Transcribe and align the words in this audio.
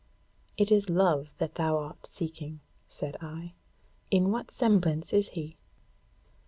'It 0.57 0.71
is 0.71 0.89
love 0.89 1.31
that 1.37 1.53
thou 1.53 1.77
art 1.77 2.07
seeking,' 2.07 2.59
said 2.89 3.15
I. 3.21 3.53
'In 4.09 4.31
what 4.31 4.49
semblance 4.49 5.13
is 5.13 5.27
he?' 5.37 5.57